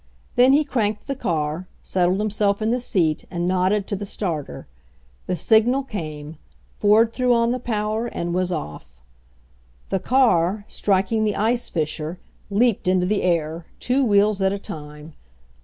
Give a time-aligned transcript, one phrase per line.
[0.35, 4.65] Then he cranked the car, settled himself in the seat and nodded to the starter.
[5.27, 6.37] The sig nal came,
[6.73, 8.99] Ford threw on the power and was off.
[9.89, 12.17] The car, striking the ice fissure,
[12.49, 15.13] leaped into the air, two wheels at a time.